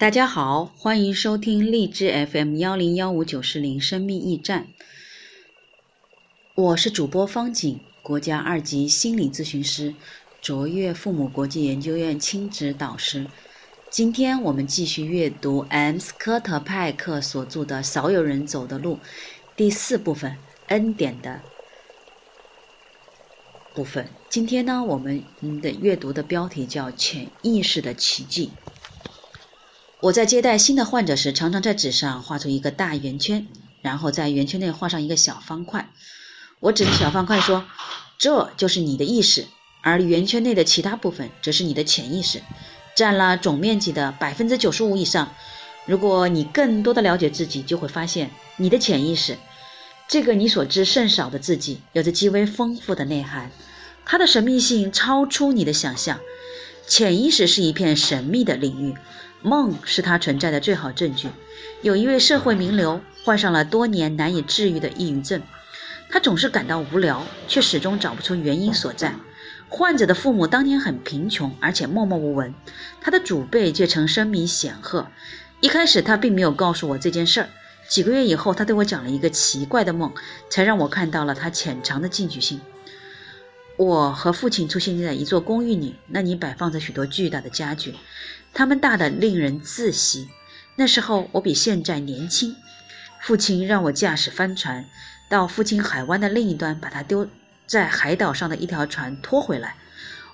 [0.00, 4.68] 大家好，欢迎收听荔枝 FM 幺零幺五九四零生命驿站，
[6.54, 9.94] 我是主播方景，国家二级心理咨询师，
[10.40, 13.26] 卓越父母国际研究院亲子导师。
[13.90, 18.94] 今天我们继续阅读 M 斯科特派克所著的《少有人走的路》
[19.54, 20.38] 第四部分
[20.68, 21.42] 恩典的
[23.74, 24.08] 部分。
[24.30, 25.22] 今天呢，我们
[25.60, 28.52] 的阅读的标题叫“潜意识的奇迹”。
[30.02, 33.46] 我在接待新的患者时，常常在纸上画出一个大圆圈，
[33.82, 35.90] 然后在圆圈内画上一个小方块。
[36.58, 37.66] 我指着小方块说
[38.16, 39.44] ：“这就是你的意识，
[39.82, 42.40] 而圆圈内的其他部分则是你的潜意识，
[42.96, 45.34] 占了总面积的百分之九十五以上。
[45.84, 49.36] 如果你更多的了解自己，就会发现你的潜意识，
[50.08, 53.50] 这个你所知甚少的自己，有着极为丰富的内涵，
[54.06, 56.20] 它的神秘性超出你的想象。
[56.88, 58.94] 潜意识是一片神秘的领域。”
[59.42, 61.28] 梦是他存在的最好证据。
[61.82, 65.42] 有一位社会名流患上了多年难以治愈的抑郁症，
[66.10, 69.14] 他总是感到无聊，却始终找不出原因所在。
[69.68, 72.52] 患者的父母当年很贫穷，而且默默无闻，
[73.00, 75.06] 他的祖辈却曾声名显赫。
[75.60, 77.48] 一开始他并没有告诉我这件事儿，
[77.88, 80.12] 几个月以后，他对我讲了一个奇怪的梦，
[80.50, 82.60] 才让我看到了他潜藏的进取心。
[83.76, 87.94] 我和父亲出现在一座公寓里，那里摆放着许多巨大的家具。
[88.52, 90.28] 他们大的令人窒息。
[90.76, 92.56] 那时候我比现在年轻。
[93.20, 94.86] 父亲让我驾驶帆船
[95.28, 97.28] 到父亲海湾的另一端，把他丢
[97.66, 99.76] 在海岛上的一条船拖回来。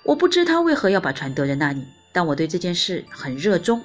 [0.04, 3.82] 我不知他为何要把船丢在那里，但我对这件事很热衷。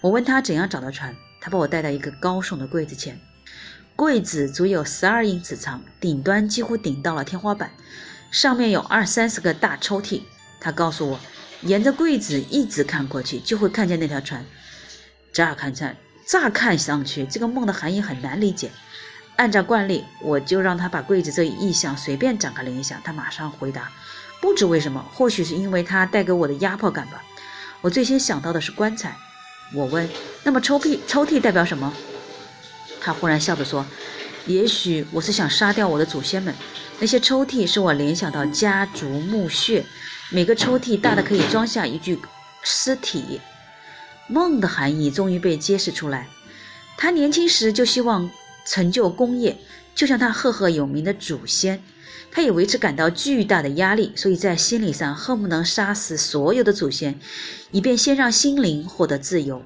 [0.00, 3.20] 我问他怎样找到船，他把我带到一个高耸的柜子前，
[3.94, 7.70] 柜子足有十二英尺长，顶端几乎顶到了天花板，
[8.30, 10.22] 上面有二三十个大抽屉。
[10.58, 11.20] 他告诉我。
[11.62, 14.44] 沿着柜子一直看过去，就会看见那条船。
[15.32, 15.94] 乍看上，
[16.26, 18.70] 乍看上去，这个梦的含义很难理解。
[19.36, 23.00] 按照惯例，我就让他把柜子这一意象随便展开联想。
[23.04, 23.90] 他马上回答
[24.40, 27.22] ：“不知为什么，或许是因为他带给我的压迫感吧。”
[27.80, 29.16] 我最先想到的是棺材。
[29.74, 30.08] 我问
[30.42, 31.92] ：“那么抽屉抽屉代表什么？”
[33.00, 33.86] 他忽然笑着说
[34.46, 36.52] ：“也许我是想杀掉我的祖先们。
[36.98, 39.84] 那些抽屉使我联想到家族墓穴。”
[40.30, 42.18] 每个抽屉大的可以装下一具
[42.62, 43.40] 尸体。
[44.26, 46.28] 梦的含义终于被揭示出来。
[46.98, 48.28] 他年轻时就希望
[48.66, 49.56] 成就功业，
[49.94, 51.82] 就像他赫赫有名的祖先。
[52.30, 57.18] 他也为此感到巨大的压力，所以在心理上恨不能杀死所有的祖先，
[57.70, 59.62] 以便先让心灵获得自由。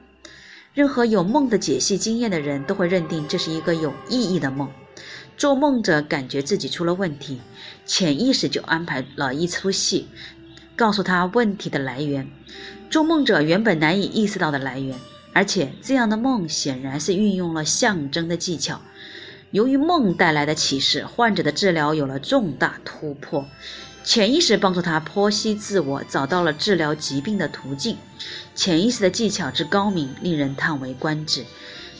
[0.74, 4.70] 任何有梦的解析经验的人都会认定这是一个有意义的梦。
[5.36, 7.40] 做梦者感觉自己出了问题，
[7.84, 10.06] 潜意识就安排了一出戏。
[10.76, 12.30] 告诉他问题的来源，
[12.90, 14.98] 做梦者原本难以意识到的来源，
[15.32, 18.80] 而且这样的梦显然是运用了象征的技巧。
[19.50, 23.46] 由于梦带来的启示，患者的治疗有了重大突破。
[24.02, 27.96] 潜意识帮助他剖析自我，找到了治疗疾病的途径。
[28.54, 31.44] 潜意识的技巧之高明，令人叹为观止。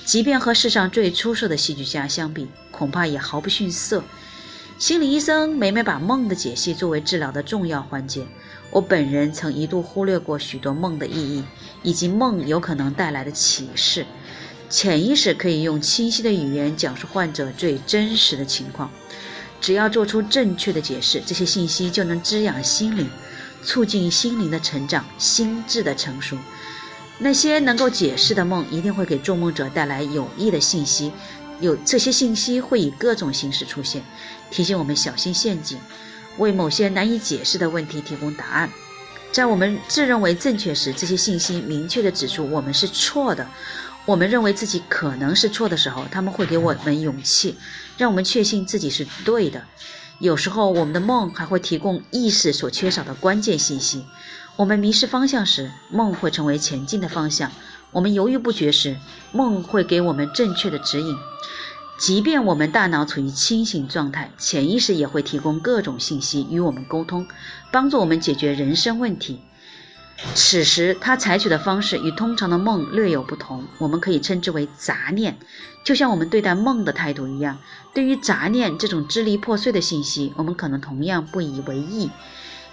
[0.04, 4.02] 即便和世上最出色的戏剧家相比，恐怕也毫不逊色。
[4.82, 8.26] 心理医生每每把梦的解析作为治疗的重要环节。
[8.72, 11.44] 我本人曾一度忽略过许多梦的意义，
[11.84, 14.04] 以及梦有可能带来的启示。
[14.68, 18.90] 潜意识可以用清晰的语言讲述患者最真实的情况。
[19.60, 23.08] 只要做出正确的解释，这些信息就能滋养心灵，
[23.62, 26.36] 促进心灵的成长、心智的成熟。
[27.18, 31.12] 那些能够解释的梦，一定会给做梦者带来有益的信息。
[31.62, 34.02] 有这些信息会以各种形式出现，
[34.50, 35.78] 提醒我们小心陷阱。
[36.38, 38.70] 为某些难以解释的问题提供答案。
[39.30, 43.44] 在我们自认为正确时，这些信息明确地指出我们是错的；
[44.06, 47.56] 我们认为自己可能是错的时候，他们会给我们勇气，
[47.98, 49.62] 让我们确信自己是对的。
[50.20, 54.06] 有时候，我们的梦还会提供意识所缺少的关键信息。
[54.56, 57.50] 我们迷失方向时，梦会成为前进的方向；
[57.92, 58.96] 我们犹豫不决时，
[59.32, 61.16] 梦会给我们正确的指引。
[61.98, 67.26] 即便我们大脑处于清醒状态，潜意识也会提供各种信息与我们沟通，
[67.70, 69.40] 帮助我们解决人生问题。
[70.34, 75.36] 此时，他采取的方式与通常的梦略有不同，我们可以称之为杂念，
[75.84, 77.58] 就像我们对待梦的态度一样。
[77.92, 82.10] 对于杂念这种支离破碎的信息，我们可能同样不以为意。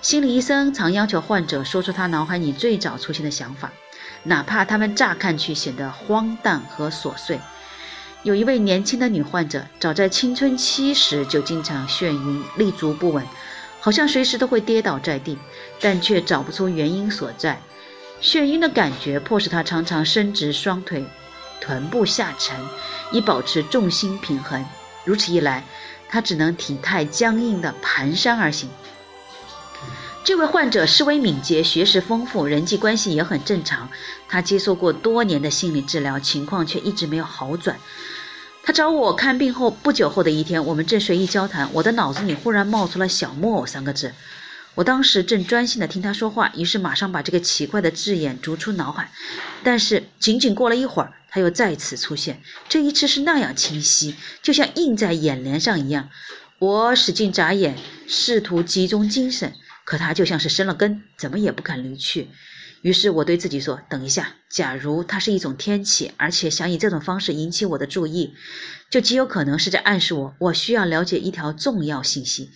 [0.01, 3.71] 心理医生常要求患者说出他脑海里最早出现的想法，
[4.23, 7.39] 哪怕他们乍看去显得荒诞和琐碎。
[8.23, 13.25] 有一位年轻的女患者，早在青春期时就经常眩晕、立足不稳，
[13.79, 15.37] 好像随时都会跌倒在地，
[15.79, 17.61] 但却找不出原因所在。
[18.21, 21.05] 眩晕的感觉迫使他常常伸直双腿，
[21.61, 22.57] 臀部下沉，
[23.13, 24.65] 以保持重心平衡。
[25.05, 25.63] 如此一来，
[26.09, 28.69] 他只能体态僵硬地蹒跚而行。
[30.23, 33.89] 这位患者思维敏捷，学识丰富，人际关系也很正常。
[34.27, 37.79] 他接受过多年的心理治疗，情况却一直没有好转。
[38.61, 44.13] 他找我看病后不久后的一天，我们正随意交谈，我的脑子里忽然冒出了“小木偶”三个字。
[44.75, 49.11] 我当时正专心地听他说话，于是马上把这个奇怪的字眼逐出脑海。
[49.63, 56.09] 但是仅仅过了一会儿，他又再次出现，这一次是那样清晰，就像印在眼帘上一样。
[56.59, 57.75] 我使劲眨眼，
[58.05, 59.53] 试图集中精神。
[59.85, 62.27] 可他就像是生了根，怎么也不肯离去。
[62.81, 68.33] 于是我对自己说：“等一下，假如它是一种天气，而且想以这种方式引起我的注意，
[68.89, 72.51] 就极有可能是在暗示我，我需要了解一条重要信息。”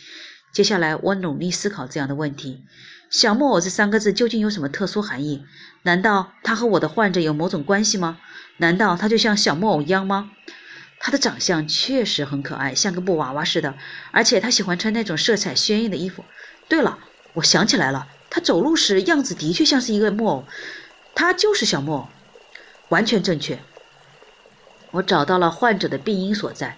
[0.53, 2.63] 接下来，我努力思考这样的问题
[3.11, 5.43] ：“小木偶这三个字究竟有什么特殊含义？
[5.81, 8.19] 难道它和我的患者有某种关系吗？
[8.59, 10.31] 难道它就像小木偶一样吗？
[11.01, 13.75] 他的长相确实很可爱，像个布娃娃似的，
[14.13, 16.23] 而且他喜欢穿那种色彩鲜艳的衣服。
[16.69, 16.97] 对了。”
[17.33, 20.45] 我想起来了，他走路时样子的确像是一个木偶，
[21.15, 22.07] 他就是小木偶，
[22.89, 23.59] 完全正确。
[24.91, 26.77] 我找到了患者的病因所在，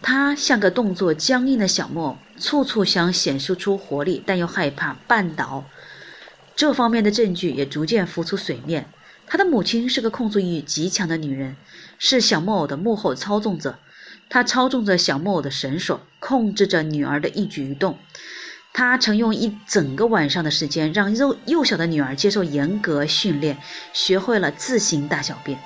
[0.00, 5.64] 他像个动作僵硬的小木偶，处处想显示出活力，但又害怕绊倒。
[6.54, 8.88] 这方面的证据也逐渐浮出水面。
[9.26, 11.56] 他的母亲是个控制欲极强的女人，
[11.98, 13.78] 是小木偶的幕后操纵者，
[14.30, 17.98] 她操纵着小木偶的绳索，控制着女儿的一举一动。
[18.78, 23.58] 他曾用一整个晚上的时间，让幼幼小的女儿接受严格训练，
[23.92, 25.58] 学会了自行大小便。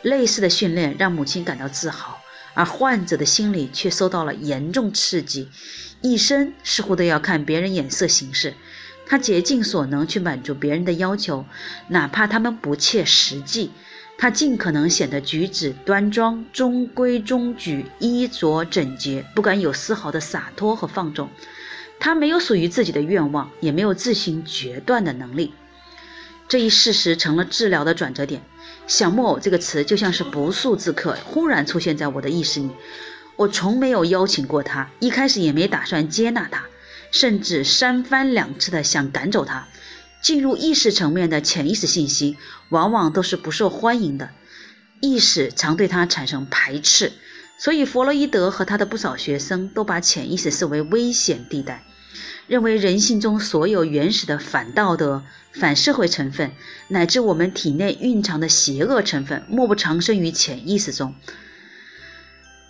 [0.00, 2.22] 类似的训练让母亲感到自豪，
[2.54, 5.50] 而患者的心理却受到了严重刺激，
[6.00, 8.54] 一生似乎都要看别人眼色行事。
[9.04, 11.44] 他竭尽所能去满足别人的要求，
[11.88, 13.72] 哪怕他们不切实际。
[14.16, 21.28] 他尽可能显得举止端庄、中规中矩、衣着整洁，不敢有丝毫的洒脱和放纵。
[22.02, 25.54] 他没有属于自己的愿望，也没有自行决断的能力。
[26.48, 28.42] 这一事实成了治疗的转折点。
[28.88, 32.70] 小木偶这个词就像是不速之客，忽然出现在我的意识里。
[33.36, 36.64] 我从没有邀请过他，一开始也没打算接纳他，
[37.12, 39.68] 甚至三番两次的想赶走他。
[40.20, 42.36] 进入意识层面的潜意识信息，
[42.70, 44.30] 往往都是不受欢迎的，
[45.00, 47.12] 意识常对他产生排斥。
[47.58, 51.84] 所以，弗洛伊德和他的不少学生都把潜意识视为危险地带。
[52.52, 55.22] 认为人性中所有原始的反道德、
[55.52, 56.52] 反社会成分，
[56.88, 61.14] 乃至我们体内蕴藏的邪恶成分，莫不藏身于潜意识中。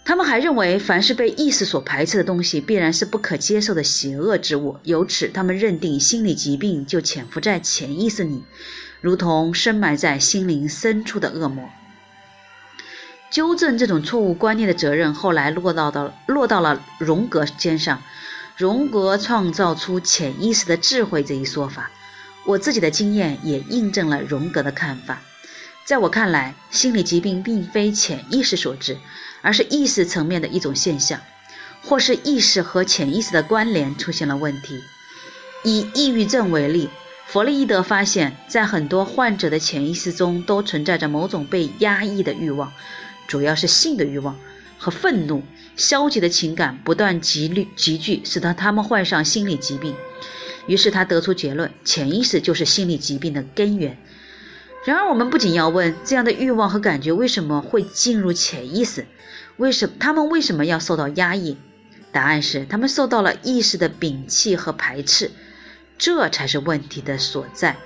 [0.04, 4.76] 他们还认为，凡是被意识所排斥的东西，必然是不可接受的邪恶之物。
[4.84, 8.44] 由此，他们认定心理疾病就潜伏在潜意识里，
[9.00, 11.68] 如同深埋在心灵深处的恶魔。
[13.32, 18.00] 纠正这种错误观念的责任，后来落到的落到了荣格肩上。
[18.62, 21.90] 荣格创造出潜意识的智慧这一说法，
[22.44, 25.20] 我自己的经验也印证了荣格的看法。
[25.84, 28.98] 在我看来，心理疾病并非潜意识所致，
[29.40, 31.20] 而是意识层面的一种现象，
[31.82, 34.80] 或是意识和潜意识的关联出现了问题。
[35.64, 36.88] 以抑郁症为例，
[37.26, 42.72] 弗洛伊德发现，在很多患者的潜意识中都存在着某种被压抑的欲望，
[43.26, 44.38] 主要是性的欲望
[44.78, 45.42] 和愤怒。
[45.76, 49.94] 消极的情感不断积聚积聚，使得他们患上心理疾病。
[50.66, 53.98] 于是他得出结论：潜意识就是心理疾病的根源。
[54.84, 59.06] 然而，我们不仅要问这样的欲望和感觉为什么会进入潜意识，
[59.56, 61.56] 为什么他们为什么要受到压抑？
[62.10, 65.30] 答案是，他们受到了意识的摒弃和排斥，
[65.98, 67.76] 这才是问题的所在。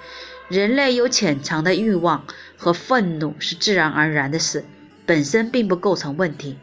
[0.49, 2.25] 人类有潜藏的欲望
[2.57, 4.65] 和愤怒是自然而然的事，
[5.05, 6.57] 本身并不构成问题。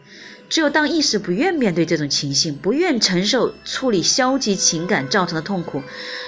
[0.54, 5.82] 只有当意识不愿面对这种情形，不愿承受处理消极情感造成的痛苦，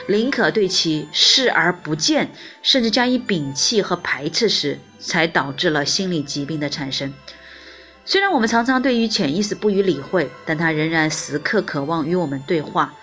[0.08, 2.32] 宁可对其视而不见，
[2.63, 7.13] 甚至加以摒弃和排斥时，才导致了心理疾病的产生。
[8.03, 12.96] 虽然我们常常对于潜意识不予理会，但它仍然时刻渴望与我们对话。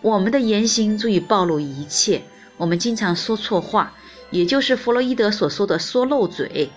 [0.00, 2.22] 我们的言行足以暴露一切。
[2.56, 3.94] 我们经常说错话。
[4.36, 6.70] 也就是弗洛伊德所说的“说漏嘴”，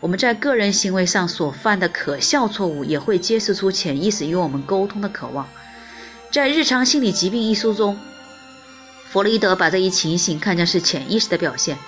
[0.00, 5.48] 我们在个人行为上所犯的可笑错误，也会揭示出潜意识与我们沟通的渴望。
[6.30, 7.98] 在《日常心理疾病》一书中，
[9.08, 11.78] 弗洛伊德把这一情形看成是潜意识的表现。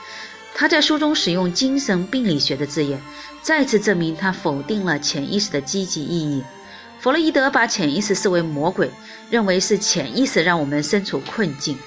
[0.54, 3.00] 他在书中使用“精神病理学”的字眼，
[3.42, 6.42] 再次证明他否定了潜意识的积极意义。
[7.00, 8.90] 弗洛伊德把潜意识视为魔鬼，
[9.30, 11.78] 认为是潜意识让我们身处困境。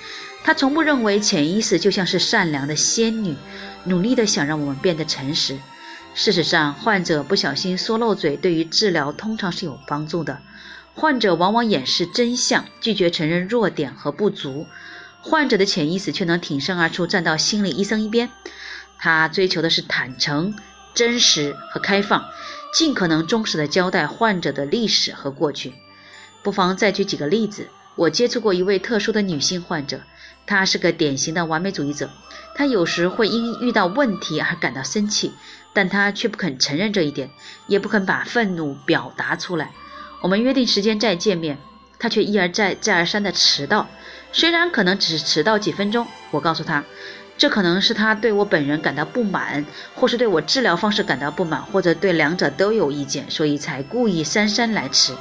[0.43, 3.35] 他从不认为潜意识就像是善良的仙女，
[3.83, 5.57] 努力的想让我们变得诚实。
[6.13, 10.39] 事实上，患者不小心说漏嘴，对于治疗通常是有帮助的。
[10.93, 14.65] 患者往往掩饰真相，拒绝承认弱点和不足，
[15.21, 18.29] 患者的潜意识却能挺身而出，站到心理医生一边。
[18.97, 20.53] 他追求的是坦诚、
[20.93, 22.25] 真实和开放，
[22.73, 25.73] 尽可能忠实地交代患者的历史和过去。
[26.43, 27.67] 不妨再举几个例子。
[27.97, 30.01] 我接触过一位特殊的女性患者，
[30.45, 32.09] 他是个典型的完美主义者。
[32.53, 35.31] 他有时会因遇到问题而感到生气，
[35.73, 37.29] 但他却不肯承认这一点，
[37.67, 39.71] 也不肯把愤怒表达出来。
[40.19, 41.57] 我们约定时间再见面，
[41.97, 43.87] 他却一而再、再而三地迟到。
[44.33, 46.83] 虽然可能只是迟到几分钟，我告诉他，
[47.37, 55.15] 这可能是他对我本人感到不满，或是对我治疗方式感到不满，或者对两者都有意见，所以才故意姗姗来迟。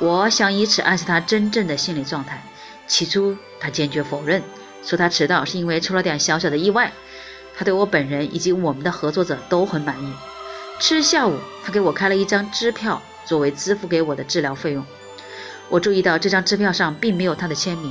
[0.00, 2.42] 我想以此暗示他真正的心理状态。
[2.92, 4.42] 起初，他坚决否认，
[4.84, 6.92] 说他迟到是因为出了点小小的意外。
[7.56, 10.12] 他对我本人以及我们的合作者都很满意。
[10.78, 14.84] 次日下午，他给我开了一张支票作为支付给我的治疗费用。
[15.70, 17.90] 我注意到这张支票上并没有他的签名。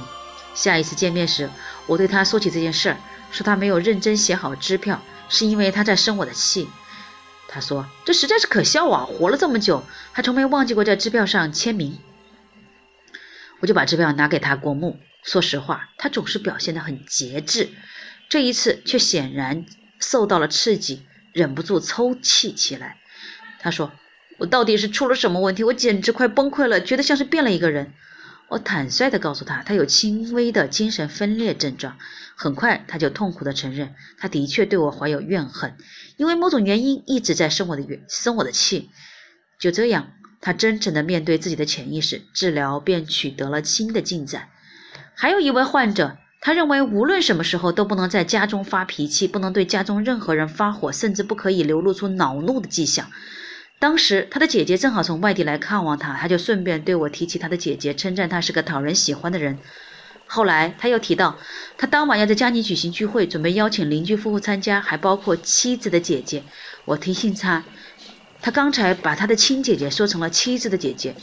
[0.54, 1.50] 下一次见面时，
[1.88, 2.98] 我对他说起这件事儿，
[3.32, 6.70] 说他没有认真写好支票，是因为他在生我的气。
[7.48, 9.04] 他说：“这实在是可笑啊！
[9.04, 11.98] 活了这么久，还从没忘记过在支票上签名。”
[13.62, 15.00] 我就把支票拿给他过目。
[15.24, 17.70] 说实话，他总是表现得很节制，
[18.28, 19.66] 这一次却显然
[20.00, 22.98] 受到了刺激，忍不住抽泣起来。
[23.60, 23.92] 他说
[24.40, 25.64] ：“我到底是出了什么问题？
[25.64, 27.94] 我简直快崩溃了，觉得像是变了一个人。”
[28.50, 31.98] 我坦率地告诉他，他有轻微的精神分裂症状。
[32.36, 35.78] 很快，他就痛苦地承认，他的确对我怀有怨恨，
[36.18, 38.90] 因为某种原因一直在生我的怨，生我的气。
[39.58, 40.12] 就这样，
[40.42, 44.50] 他真诚地面对自己的潜意识，治疗便取得了新的进展。
[45.14, 53.12] 还有一位患者，他认为无论什么时候都不能在家中发脾气，不能对家中任何人发火，甚至不可以流露出恼怒的迹象。
[53.78, 59.60] 当时他的姐姐正好从外地来看望他，他就顺便对我提起他的姐姐，称赞她是个讨人喜欢的人。
[60.26, 61.38] 后来他又提到，
[61.78, 66.44] 他当晚要在家里举行聚会，准备邀请邻居夫妇参加，还包括妻子的姐姐。
[66.86, 67.64] 我提醒他，
[68.42, 71.16] 他刚才把他的亲姐姐说成了妻子的姐姐。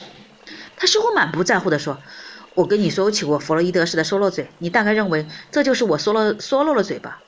[0.76, 2.00] 他似乎满不在乎地说
[2.54, 7.20] ：“我跟你说起过弗洛伊德式的说漏嘴，你大概认为这就是我说了说漏了嘴吧？”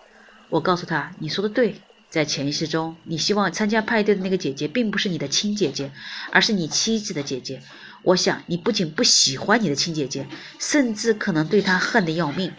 [0.49, 1.81] 我告诉他：“你说的对。”
[2.11, 5.93] 在潜意识中，你希望参加派对的那个姐姐并不是你的亲姐姐，
[6.33, 7.63] 而是你妻子的姐姐。
[8.03, 10.27] 我想你不仅不喜欢你的亲姐姐，
[10.59, 12.53] 甚至可能对她恨得要命。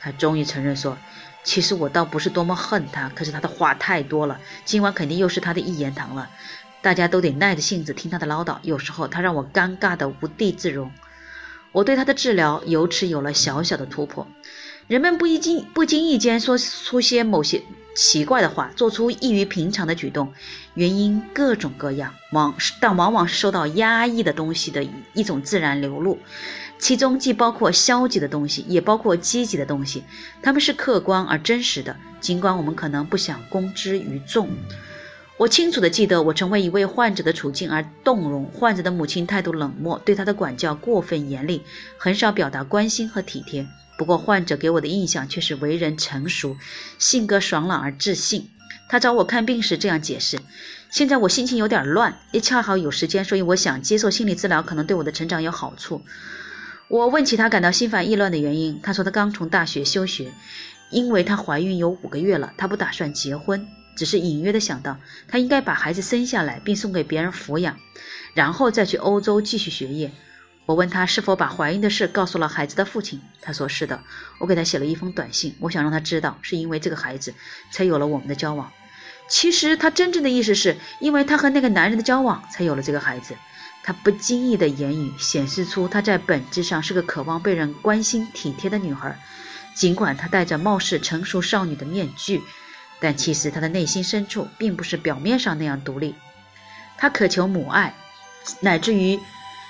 [0.00, 0.96] 他终于承认说
[1.46, 4.40] ：“其实我倒不是多么恨他，可是他的话太多了。
[4.64, 6.28] 今晚肯定又是他的一言堂了，
[6.82, 8.58] 大家都得耐着性子听他的唠叨。
[8.62, 10.90] 有时候他让我尴尬的无地自容。”
[11.70, 14.26] 我对他的治疗由此有了小小的突破。
[14.88, 17.62] 人们不一经不经意间说出些某些
[17.94, 20.32] 奇怪的话，做出异于平常的举动，
[20.74, 24.84] 原因各种各样，往但往往是受到压抑的东西的
[25.14, 26.18] 一种自然流露，
[26.78, 30.04] 其中既包括消极的东西，也包括积极的东西，
[30.42, 34.48] 他们是客观而真实的，尽管我们可能不想公之于众。
[35.38, 38.46] 我清楚地记得，我成为一位患者的处境而动容。
[38.46, 41.62] 患者的母亲态度冷漠，对他的管教过分严厉，
[41.98, 43.66] 很少表达关心和体贴。
[43.98, 46.56] 不过，患者给我的印象却是为人成熟，
[46.98, 48.48] 性格爽朗而自信。
[48.88, 50.38] 他找我看病时这样解释
[50.90, 56.02] ：“现在我心情有点乱，也恰好有时间，所以我想接受心理治疗，可能对我的成长有好处。”
[56.88, 60.30] 我问起她感到心烦意乱的原因，她说她刚从大学休学，
[60.90, 63.66] 因为她怀孕有五个月了，她不打算结婚，
[63.96, 67.76] 只是隐约的想到她应该把孩子生下来并送给别人抚养，
[68.34, 70.12] 然后再去欧洲继续学业。
[70.64, 74.00] 我问她是否把怀孕的事告诉了孩子的父亲，她说是的。
[74.38, 77.34] 我给她写了一封短信，我想让她知道，是因为这个孩子
[77.72, 78.70] 才有了我们的交往。
[79.28, 83.34] 其实她真正的意思是因为她和那个男人的交往才有了这个孩子。
[83.86, 89.18] 他不经意的言语显示出他在本质上是个渴望被人关心体贴的女孩，
[89.74, 92.42] 尽管她戴着貌似成熟少女的面具，
[93.00, 96.14] 但其实她的内心深处并不是表面上那样独立。
[96.98, 97.94] 她渴求母爱，
[98.60, 99.18] 乃至于。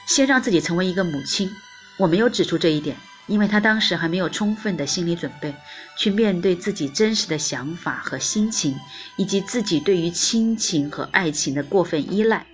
[0.08, 1.50] 先让自己成为一个母亲，
[1.96, 2.96] 我没有指出这一点，
[3.26, 5.52] 因为他当时还没有充分的心理准备
[5.98, 8.78] 去面对自己真实的想法和心情，
[9.16, 12.46] 以及自己对于亲情和爱情的过分依赖。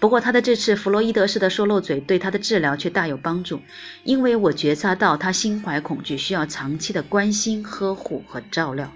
[0.00, 3.60] 不过，他的这次弗洛伊德式的说漏嘴对他的治疗却大有帮助，
[4.04, 8.92] 因为我觉察到他心怀恐惧，需要长期的关心、呵护和照料。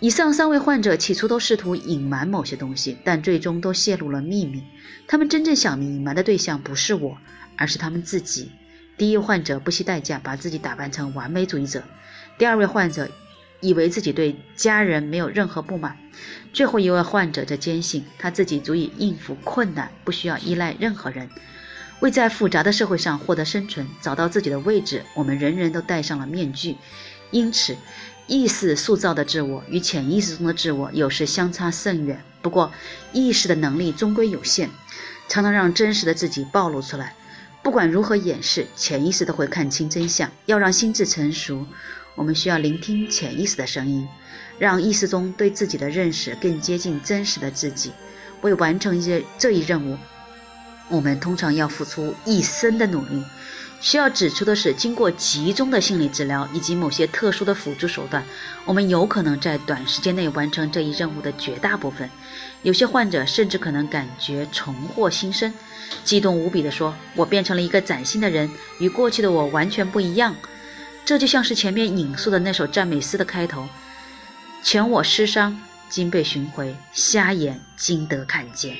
[0.00, 4.64] 以上三位患者起初都试图隐瞒某些东西，但最终都泄露了秘密。
[5.06, 7.16] 他们真正想隐瞒的对象不是我，
[7.56, 8.50] 而是他们自己。
[8.98, 11.84] 第一患者不惜代价把自己打扮成完美主义者，
[12.36, 13.08] 第二位患者
[13.64, 15.96] 以为自己对家人没有任何不满，
[16.52, 21.30] 最后一位患者则坚信他自己足以应付困难，不需要依赖任何人。
[22.00, 26.76] 为在复杂的社会上获得生存，找到自己的位置，我们人人都戴上了面具。
[27.30, 27.74] 因此，
[28.26, 32.22] 意识塑造的自我与潜意识中的自我有时相差甚远。
[32.42, 32.70] 不过，
[33.14, 34.68] 意识的能力终归有限，
[35.26, 37.14] 常常让真实的自己暴露出来。
[37.62, 40.30] 不管如何掩饰，潜意识都会看清真相。
[40.44, 41.66] 要让心智成熟，
[42.14, 44.06] 我们需要聆听潜意识的声音，
[44.58, 47.92] 让意识中对自己的认识更接近真实的自己。
[48.40, 49.96] 为完成一这一任务。
[50.90, 53.24] 我们通常要付出一生的努力。
[53.80, 58.22] 需要指出的是，经过集中的心理治疗以及某些特殊的辅助手段，
[58.64, 62.08] 我们有可能在短时间内完成这一任务的绝大部分。
[62.62, 65.52] 有些患者甚至可能感觉重获新生，
[66.02, 70.34] 激动无比地说：“我变成了一个崭新的人，与过去的我完全不一样。”
[71.04, 73.68] 这就像是前面引述的那首赞美诗的开头
[74.64, 78.76] ：“全我失伤，今被寻回；瞎眼，今得看见。”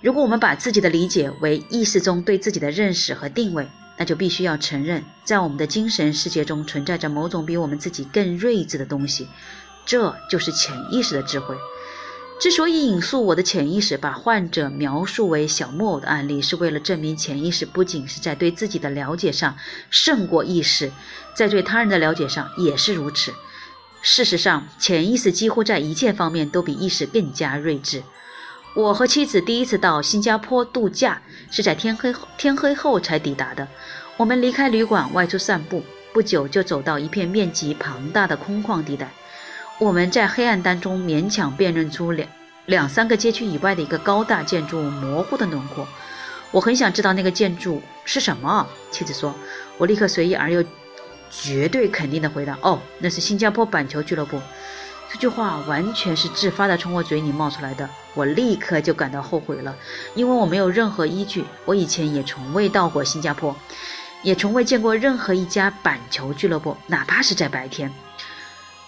[0.00, 3.68] 如果我们把自己的理解为意识中对自己的认识和定位，
[3.98, 9.28] 那就必须要承认，在我们的精神世界中存在着某种比我们自己更睿智的东西，
[9.84, 11.54] 这就是潜意识的智慧。
[12.38, 19.56] 之所以引述我的潜意识把患者描述为小木偶的案例，是为了证明潜意识不仅是在对自己的了解上
[19.90, 20.92] 胜过意识，
[21.34, 23.32] 在对他人的了解上也是如此。
[24.02, 28.04] 事实上，潜意识几乎在一切方面都比意识更加睿智。
[28.74, 33.66] 我和妻子第一次到新加坡度假是在天黑天黑后才抵达的。
[34.16, 39.12] 我们离开旅馆外出散步，不久就走到一片面积庞大的空旷地带。
[39.80, 42.28] 我们在黑暗当中勉强辨认出两
[42.66, 45.86] 两三个街区以外的一个高大建筑模糊的轮廓。
[46.50, 48.66] 我很想知道那个建筑是什么。
[48.90, 49.32] 妻子说，
[49.76, 50.64] 我立刻随意而又
[51.30, 54.40] 绝对肯定地回答：“哦，那是新加坡板球俱乐部。”
[55.12, 59.74] 这句话完全是自发的从我嘴里冒出来的，我立刻就感到后悔了，
[60.16, 61.44] 因为我没有任何依据。
[61.64, 63.56] 我以前也从未到过新加坡，
[64.22, 67.90] 也从未见过任何一家板球俱乐部，哪怕是在白天。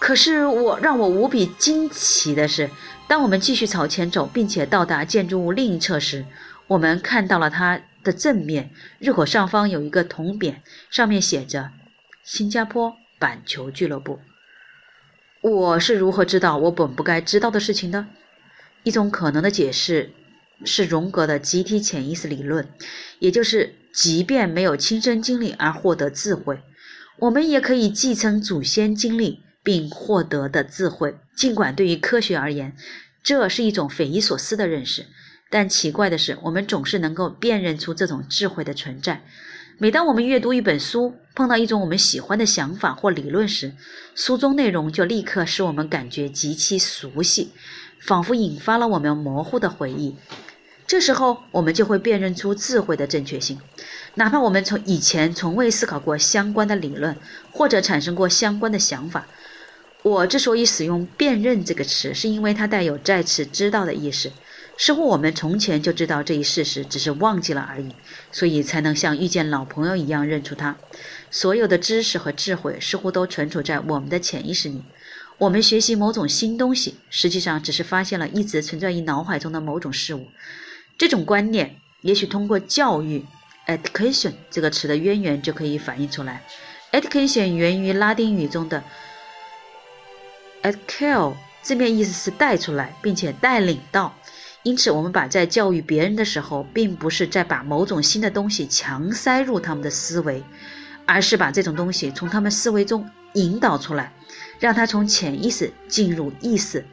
[0.01, 2.71] 可是我让我无比惊奇的是，
[3.07, 6.25] 当我们继续朝前走，并且到达建筑物另一侧时，
[6.65, 10.55] 我们看到了它的正面，入口上方有一个铜匾，
[10.89, 11.69] 上面写着
[12.25, 14.19] “新加坡板球俱乐部”。
[15.41, 18.07] 我是如何知道我本不该知道的事情的？
[18.81, 20.13] 一种可能的解释
[20.65, 22.67] 是荣格的集体潜意识理论，
[23.19, 26.59] 也就是即便没有亲身经历而获得智慧，
[27.19, 31.15] 我们也可以继承祖先经历并获得的智慧。
[31.35, 32.75] 尽管对于科学而言，
[33.23, 35.05] 这是一种匪夷所思的认识，
[35.49, 39.23] 但奇怪的是，我们总是能够辨认出这种智慧的存在。
[39.77, 43.73] 每当我们阅读一本书，碰到一种我们喜欢的想法或理论时，
[44.13, 47.51] 书中内容就立刻使我们感觉极其熟悉，
[47.99, 50.15] 仿佛引发了我们模糊的回忆。
[50.85, 53.57] 这时候，我们就会辨认出智慧的正确性，
[54.15, 57.17] 哪怕我们从以前从未思考过相关的理论，
[57.51, 59.25] 或者产生过相关的想法。
[60.03, 64.31] 我之所以使用“辨认”这个词，是因为它带有再次知道的意思。
[64.77, 67.91] 似乎我们从前就知道这一事实，只是忘记了而已，
[68.31, 70.75] 所以才能像遇见老朋友一样认出他。
[71.29, 74.81] 所有的知识和智慧似乎都存储在我们的潜意识里。
[75.37, 80.27] 我们学习某种新东西，实际上只是发现了一直存在于脑海中的某种事物。
[80.97, 83.23] 这种观念也许通过教育
[83.67, 86.43] （education） 这个词的渊源就可以反映出来。
[86.91, 88.83] education 源于拉丁语中的
[90.63, 94.13] educare，字面意思是带出来，并且带领到。
[94.63, 100.43] 因此，我们把在教育别人的时候，并不是在把某种新的东西强塞入他们的思维，
[101.05, 104.13] 而是把这种东西从他们思维中引导出来，
[104.59, 106.85] 让他从潜意识进入意识。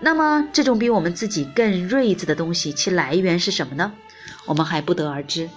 [0.00, 3.92] 那么，这种比我们自己更睿智的东西，其来源是什么呢？
[4.44, 5.48] 我们还不得而知。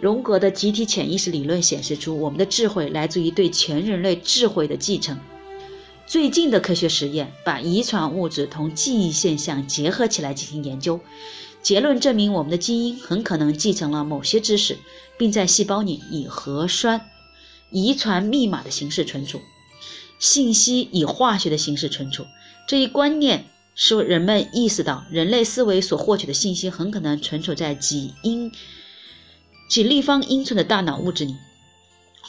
[0.00, 5.16] 荣格的集体潜意识理论显示出，我们的智慧来自于对全人类智慧的继承。
[6.06, 11.00] 最近的科学实验把遗传物质同记忆现象结合起来进行研究，
[11.62, 14.78] 结论证明我们的基因很可能继承了某些知识，
[15.16, 17.08] 并在细胞里以核酸
[17.70, 19.40] 遗传密码的形式存储，
[20.18, 22.26] 信息以化学的形式存储。
[22.68, 28.52] 这一观念使人们意识到，人类思维所获取的信息很可能存储在几英
[29.68, 31.34] 几立方英寸的大脑物质里。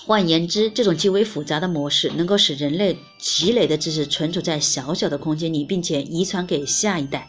[0.05, 7.27] 换言之，这种极为复杂的模式能够使人类积累的知识存储在小小的空间里，并且遗传给下一代。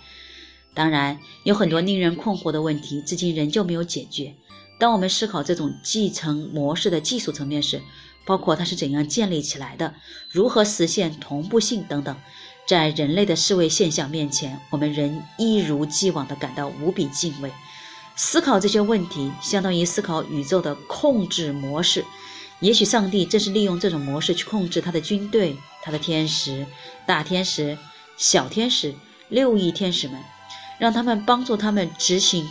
[0.75, 4.35] 当然，有很多令人困惑的问题至今仍旧没有解决。
[4.79, 7.81] 当我们思考这种继承模式的技术层面时，
[8.27, 9.95] 包括它是怎样建立起来的，
[10.31, 12.15] 如何实现同步性等等，
[12.69, 17.51] 在人类的思维现象面前，我们仍一如既往地感到无比敬畏。
[18.17, 22.05] 思考这些问题，相当于思考宇宙的控制模式。
[22.61, 26.67] 也许上帝正是利用这种模式去控制他的军队、他的天使、
[27.07, 27.77] 大天使、
[28.17, 28.95] 小天使、
[29.29, 30.19] 六亿天使们，
[30.79, 32.49] 让他们帮助他们执行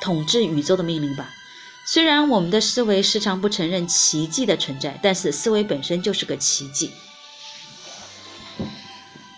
[0.00, 1.30] 统治宇宙的命令吧。
[1.86, 6.90] 虽然我们的思维时常不承认奇迹的存在，但是思维本身就是个奇迹。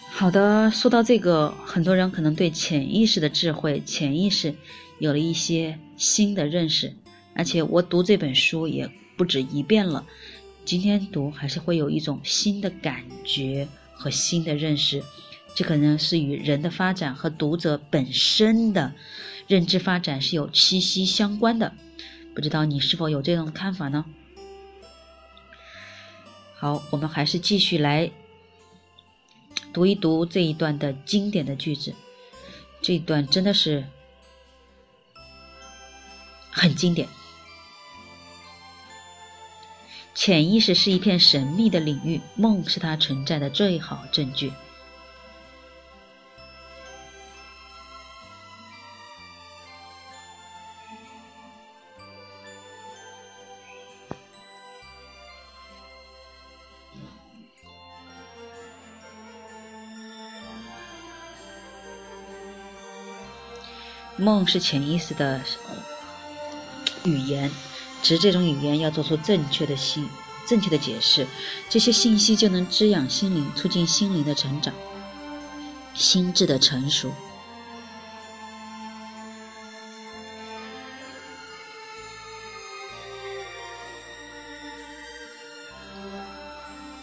[0.08, 4.54] 好的，说到这个，很多人可能对潜意识的智慧、潜意识
[4.98, 6.94] 有了一些新的认识，
[7.34, 10.06] 而且我读这本书也不止一遍了，
[10.64, 15.02] 今天读还是会有一种新的感觉和新的认识，
[15.54, 18.92] 这可能是与人的发展和读者本身的
[19.46, 21.72] 认知发展是有息息相关的。
[22.34, 24.04] 不知道你是否有这种看法呢？
[26.54, 28.10] 好，我们还是继续来
[29.72, 31.94] 读一读这一段的经典的句子。
[32.82, 33.84] 这一段真的是
[36.50, 37.08] 很经典。
[40.16, 44.50] 潜意识是一片神秘的领域，梦是它存在的最好证据。
[64.16, 65.42] 梦是潜意识的
[67.04, 67.50] 语言，
[68.06, 70.08] 只是这种语言要做出正确的信、
[70.46, 71.26] 正确的解释，
[71.68, 74.72] 这些信息就能滋养心灵，促进心灵的成长、
[75.92, 77.12] 心智的成熟。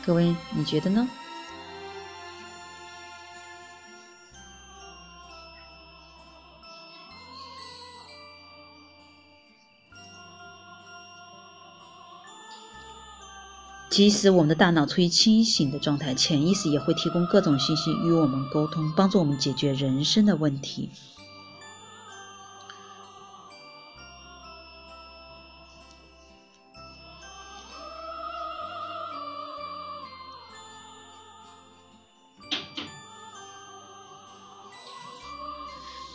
[0.05, 1.05] 各位，你觉得呢？
[13.93, 20.89] 即使我们的大脑处于清醒的状态，潜意识也会提供各种信息与我们沟通，帮助我们解决人生的问题。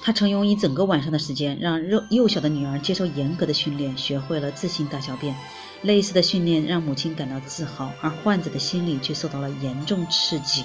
[0.08, 5.36] 他曾用一整个晚上的时间，让幼幼小的女儿接受严格的训练，学会了自行大小便。
[5.82, 10.64] 类似的训练让母亲感到自豪，而患者的心理却受到了严重刺激，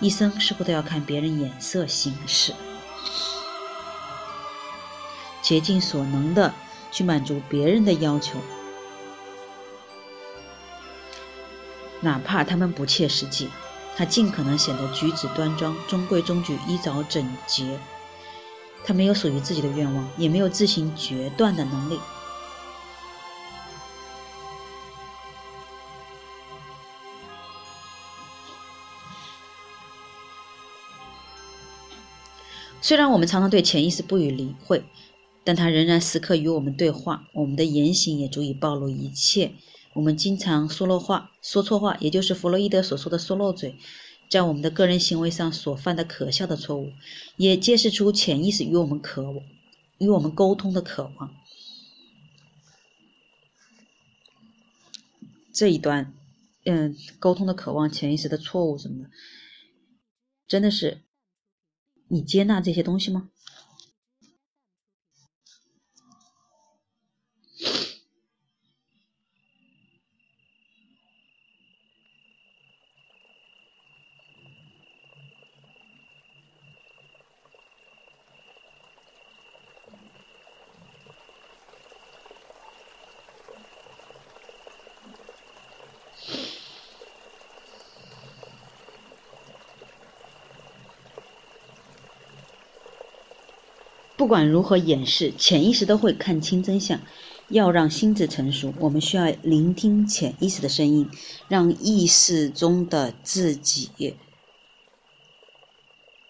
[0.00, 2.52] 一生似乎都要看别人眼色行事，
[5.40, 6.52] 竭尽所能的
[6.90, 8.40] 去满足别人的要求，
[12.00, 13.48] 哪怕他们不切实际。
[13.96, 17.78] 他尽可能显得举止端庄、中规中矩、衣着整洁。
[18.84, 21.98] 他没有属于自己的愿望，也没有自行决断的能力。
[32.82, 34.82] 虽然我们常常对潜意识不予理会，
[35.44, 37.28] 但它仍然时刻与我们对话。
[37.34, 39.52] 我们的言行也足以暴露一切。
[39.92, 43.76] 我们经常说漏话、说错话，也就是弗洛伊德所说的“说漏嘴”。
[44.30, 46.92] 在我们的个人行为上所犯的可笑的错误，
[47.36, 49.44] 也揭示出潜意识与我们渴望、
[49.98, 51.34] 与我们沟通的渴望。
[55.52, 56.14] 这一段，
[56.64, 59.10] 嗯，沟通的渴望、潜意识的错误什么的，
[60.48, 61.02] 真的是。
[62.12, 63.30] 你接纳这些东西吗？
[94.20, 97.00] 不管如何掩饰，潜意识都会看清真相。
[97.48, 101.08] 要让心智成熟，我们需要聆听潜意识的声音，
[101.48, 104.18] 让意识中的自己，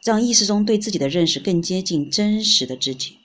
[0.04, 3.19] 让意识中对自己的认识更接近真实的自己。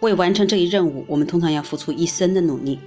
[0.00, 2.78] 为完成这一任务，我们通常要付出一生的努力。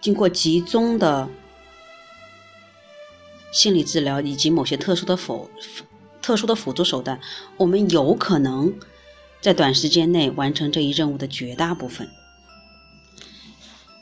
[0.00, 1.28] 经过集中的
[3.52, 5.50] 心理治疗以及某些特殊的辅
[6.22, 7.20] 特殊的辅助手段，
[7.56, 8.72] 我们有可能
[9.40, 12.08] 在短时间内完成这一任务的绝大部分。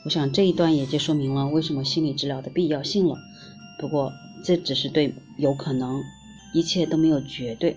[0.03, 3.17] 我想这一段也就说明了为什么心理治疗的必要性了。
[3.79, 6.01] 不过这只是对有可能，
[6.53, 7.75] 一切都没有绝对。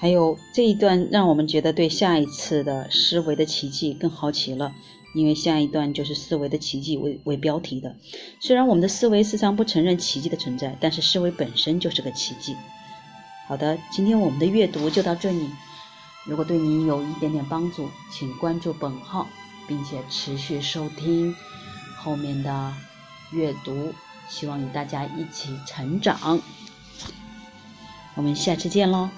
[0.00, 4.72] 还有这一段让我们觉得对下一次的思维的奇迹更好奇了，
[5.12, 7.96] 因为下一段就是思维的奇迹为为标题的。
[8.40, 12.56] 虽然我们的思维时常不承认奇迹的存在，但是思维本身就是个奇迹。
[13.48, 15.48] 好的，今天我们的阅读就到这里。
[16.26, 19.26] 如果对你有一点点帮助，请关注本号，
[19.66, 21.34] 并且持续收听
[21.96, 22.72] 后面的
[23.32, 23.92] 阅读。
[24.28, 26.38] 希望与大家一起成长。
[28.14, 29.08] 我们下次见喽。